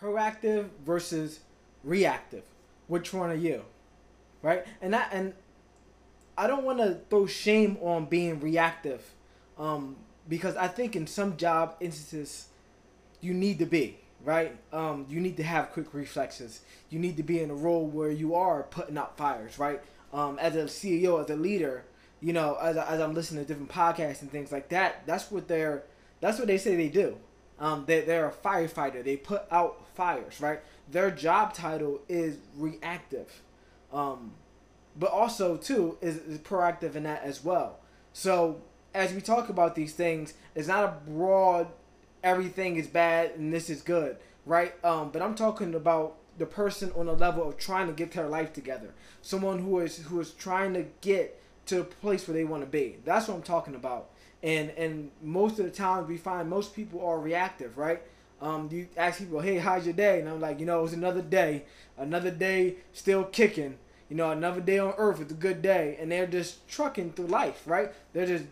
[0.00, 1.40] proactive versus
[1.82, 2.44] reactive.
[2.86, 3.64] Which one are you?
[4.42, 4.64] Right?
[4.80, 5.34] And that and
[6.38, 9.02] I don't want to throw shame on being reactive,
[9.58, 9.96] um,
[10.28, 12.48] because I think in some job instances,
[13.20, 14.56] you need to be right.
[14.72, 16.60] Um, you need to have quick reflexes.
[16.90, 19.80] You need to be in a role where you are putting out fires, right?
[20.12, 21.84] Um, as a CEO, as a leader,
[22.20, 25.48] you know, as, as I'm listening to different podcasts and things like that, that's what
[25.48, 25.84] they're,
[26.20, 27.16] that's what they say they do.
[27.58, 29.02] Um, they, they're a firefighter.
[29.02, 30.60] They put out fires, right?
[30.90, 33.42] Their job title is reactive.
[33.92, 34.32] Um,
[34.98, 37.78] but also too is, is proactive in that as well.
[38.12, 38.60] So
[38.94, 41.68] as we talk about these things, it's not a broad
[42.22, 44.74] everything is bad and this is good, right?
[44.84, 48.28] Um, but I'm talking about the person on the level of trying to get their
[48.28, 48.94] life together.
[49.22, 52.68] Someone who is who is trying to get to a place where they want to
[52.68, 52.96] be.
[53.04, 54.10] That's what I'm talking about.
[54.42, 58.02] And and most of the time we find most people are reactive, right?
[58.40, 60.92] Um, you ask people, "Hey, how's your day?" And I'm like, you know, it was
[60.92, 61.64] another day,
[61.96, 63.78] another day still kicking
[64.08, 65.20] you know, another day on earth.
[65.20, 65.96] It's a good day.
[66.00, 67.92] And they're just trucking through life, right?
[68.12, 68.44] They're just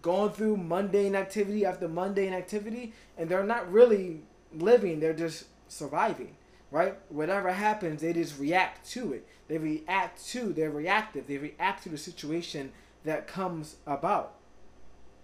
[0.00, 2.92] going through mundane activity after mundane activity.
[3.18, 4.20] And they're not really
[4.54, 6.36] living, they're just surviving,
[6.72, 6.98] right?
[7.08, 9.26] Whatever happens, they just react to it.
[9.46, 11.28] They react to, they're reactive.
[11.28, 12.72] They react to the situation
[13.04, 14.34] that comes about.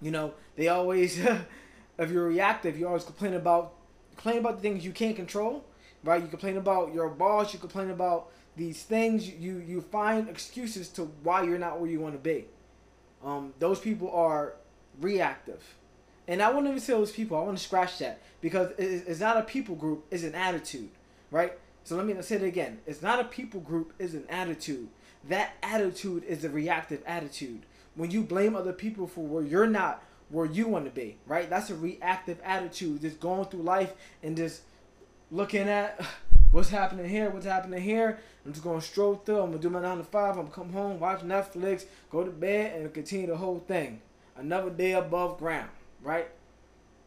[0.01, 1.19] You know, they always,
[1.99, 3.73] if you're reactive, you always complain about,
[4.15, 5.65] complain about the things you can't control,
[6.05, 6.23] right?
[6.23, 11.05] You complain about your boss, you complain about these things you you find excuses to
[11.23, 12.45] why you're not where you want to be.
[13.25, 14.57] Um, those people are
[15.01, 15.63] reactive,
[16.27, 17.39] and I won't even say those people.
[17.39, 20.91] I want to scratch that because it's not a people group; it's an attitude,
[21.31, 21.59] right?
[21.85, 22.79] So let me say it again.
[22.87, 24.89] It's not a people group; it's an attitude.
[25.29, 27.63] That attitude is a reactive attitude.
[27.95, 31.49] When you blame other people for where you're not where you want to be, right?
[31.49, 33.01] That's a reactive attitude.
[33.01, 34.63] Just going through life and just
[35.31, 36.01] looking at
[36.51, 38.19] what's happening here, what's happening here.
[38.45, 39.41] I'm just gonna stroll through.
[39.41, 40.37] I'm gonna do my nine to five.
[40.37, 44.01] I'm gonna come home, watch Netflix, go to bed, and continue the whole thing.
[44.37, 45.71] Another day above ground,
[46.03, 46.29] right?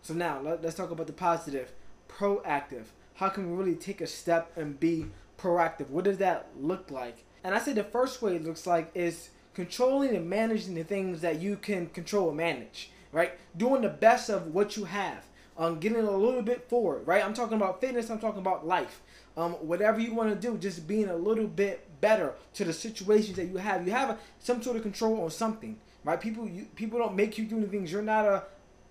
[0.02, 1.72] So now let, us talk about the positive,
[2.10, 2.86] proactive.
[3.22, 5.06] How can we really take a step and be
[5.38, 5.92] proactive?
[5.92, 7.24] What does that look like?
[7.44, 11.22] And I say the first way it looks like is controlling and managing the things
[11.22, 13.34] that you can control and manage, right?
[13.56, 15.24] Doing the best of what you have
[15.56, 17.24] um, getting a little bit forward, right?
[17.24, 18.10] I'm talking about fitness.
[18.10, 19.02] I'm talking about life.
[19.38, 23.38] Um, whatever you want to do, just being a little bit better to the situations
[23.38, 23.86] that you have.
[23.86, 26.20] You have a, some sort of control on something, right?
[26.20, 27.92] People, you, people don't make you do things.
[27.92, 28.44] You're not a,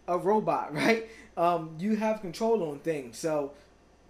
[0.07, 1.09] a robot, right?
[1.37, 3.19] Um, you have control on things.
[3.19, 3.55] So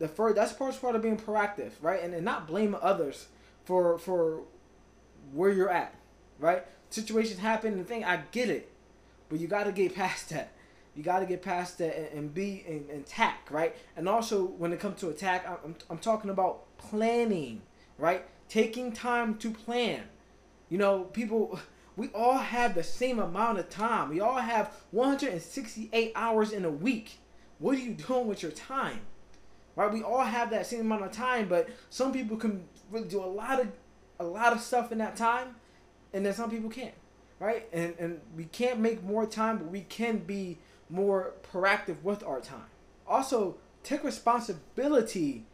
[0.00, 2.02] the first, that's part part of being proactive, right?
[2.02, 3.28] And, and not blame others
[3.64, 4.40] for for
[5.32, 5.94] where you're at,
[6.40, 6.64] right?
[6.88, 8.04] Situations happen and thing.
[8.04, 8.72] I get it,
[9.28, 10.52] but you got to get past that.
[10.96, 13.76] You got to get past that and, and be in attack, right?
[13.94, 17.60] And also, when it comes to attack, I'm, I'm talking about planning,
[17.98, 18.24] right?
[18.48, 20.02] Taking time to plan.
[20.70, 21.60] You know, people,
[21.94, 24.08] we all have the same amount of time.
[24.08, 27.18] We all have 168 hours in a week.
[27.58, 29.00] What are you doing with your time?
[29.76, 29.92] Right?
[29.92, 33.26] We all have that same amount of time, but some people can really do a
[33.26, 33.68] lot of
[34.18, 35.56] a lot of stuff in that time,
[36.12, 36.94] and then some people can't.
[37.38, 37.66] Right?
[37.72, 42.40] And and we can't make more time, but we can be more proactive with our
[42.40, 42.66] time.
[43.06, 45.44] Also, take responsibility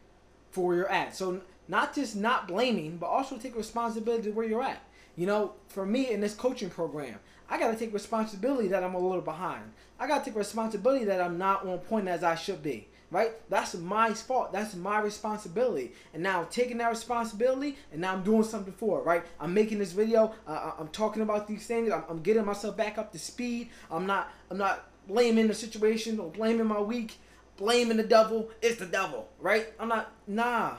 [0.51, 1.15] for where you're at.
[1.15, 4.83] So not just not blaming, but also take responsibility where you're at.
[5.17, 7.19] You know, for me in this coaching program,
[7.49, 9.73] I got to take responsibility that I'm a little behind.
[9.99, 12.89] I got to take responsibility that I'm not on point as I should be.
[13.11, 13.33] Right?
[13.49, 14.53] That's my fault.
[14.53, 15.93] That's my responsibility.
[16.13, 19.05] And now I'm taking that responsibility and now I'm doing something for it.
[19.05, 19.25] Right?
[19.39, 20.35] I'm making this video.
[20.47, 21.93] Uh, I'm talking about these things.
[21.93, 23.71] I'm, I'm getting myself back up to speed.
[23.91, 24.33] I'm not.
[24.51, 27.19] I'm not blaming the situation or blaming my week,
[27.57, 28.51] blaming the devil.
[28.61, 29.73] It's the devil, right?
[29.79, 30.77] I'm not, nah,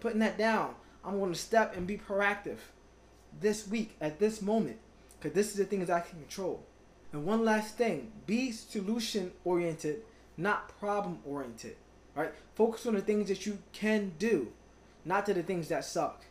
[0.00, 0.74] putting that down.
[1.04, 2.58] I'm going to step and be proactive
[3.40, 4.78] this week at this moment
[5.18, 6.64] because this is the things I can control.
[7.12, 10.02] And one last thing be solution oriented,
[10.36, 11.76] not problem oriented,
[12.14, 12.32] right?
[12.54, 14.52] Focus on the things that you can do,
[15.04, 16.24] not to the things that suck.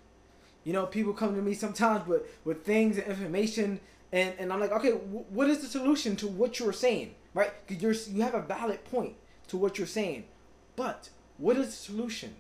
[0.63, 3.80] You know, people come to me sometimes with, with things and information,
[4.12, 7.16] and, and I'm like, okay, w- what is the solution to what you're saying?
[7.36, 7.52] right?
[7.68, 9.13] You're you have a valid point
[9.50, 10.24] to what you're saying,
[10.75, 12.36] but what is the solution,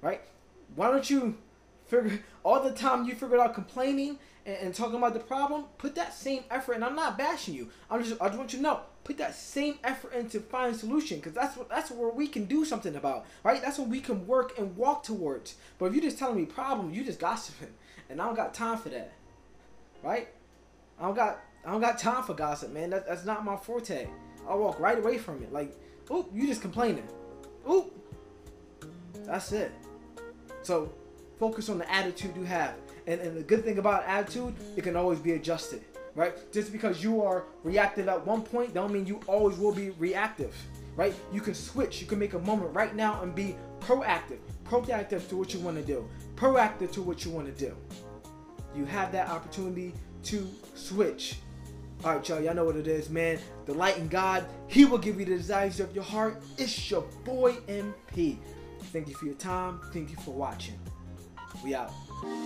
[0.00, 0.20] right?
[0.76, 1.38] Why don't you
[1.86, 5.64] figure all the time you figured out complaining and, and, talking about the problem?
[5.78, 7.70] Put that same effort, and I'm not bashing you.
[7.90, 11.18] I'm just I just want you to know put that same effort into finding solution
[11.18, 13.62] because that's what that's where we can do something about, right?
[13.62, 15.56] That's what we can work and walk towards.
[15.78, 17.74] But if you're just telling me problem, you just gossiping,
[18.10, 19.12] and I don't got time for that,
[20.02, 20.28] right?
[20.98, 22.90] I don't got I don't got time for gossip, man.
[22.90, 24.06] That, that's not my forte.
[24.48, 25.52] I walk right away from it.
[25.52, 25.74] Like,
[26.10, 27.08] oh, you just complaining.
[27.66, 27.90] Oh,
[29.24, 29.72] That's it.
[30.62, 30.92] So
[31.38, 32.74] focus on the attitude you have.
[33.06, 35.82] And, and the good thing about attitude, it can always be adjusted,
[36.14, 36.34] right?
[36.52, 40.54] Just because you are reactive at one point, don't mean you always will be reactive,
[40.96, 41.14] right?
[41.32, 42.00] You can switch.
[42.00, 45.76] You can make a moment right now and be proactive, proactive to what you want
[45.76, 47.76] to do, proactive to what you want to do.
[48.74, 49.92] You have that opportunity
[50.24, 51.36] to switch.
[52.04, 53.38] All right, y'all, y'all know what it is, man.
[53.66, 56.42] The light in God, He will give you the desires of your heart.
[56.58, 58.38] It's your boy MP.
[58.92, 59.80] Thank you for your time.
[59.92, 60.78] Thank you for watching.
[61.64, 61.90] We out.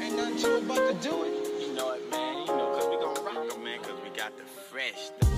[0.00, 1.60] Ain't nothing to it but to do it.
[1.60, 2.38] You know it, man.
[2.38, 5.10] You know, cause we gon' rock 'em, man, cause we got the fresh.
[5.18, 5.38] The